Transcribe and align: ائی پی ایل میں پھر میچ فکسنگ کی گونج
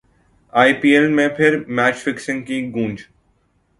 ائی 0.53 0.73
پی 0.81 0.89
ایل 0.93 1.07
میں 1.15 1.27
پھر 1.37 1.57
میچ 1.67 1.95
فکسنگ 2.03 2.41
کی 2.47 2.59
گونج 2.73 3.01